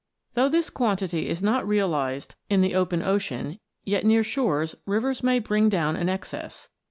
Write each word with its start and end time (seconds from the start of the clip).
Though 0.33 0.49
this 0.49 0.71
quantity 0.71 1.29
is 1.29 1.43
not 1.43 1.67
realised 1.67 2.33
in 2.49 2.61
the 2.61 2.73
open 2.73 3.01
n] 3.03 3.05
THE 3.05 3.11
LIMESTONES 3.11 3.25
17 3.29 3.45
ocean, 3.49 3.59
yet 3.83 4.03
near 4.03 4.23
shores 4.23 4.75
rivers 4.87 5.21
may 5.21 5.37
bring 5.37 5.69
down 5.69 5.95
an 5.95 6.09
excess. 6.09 6.69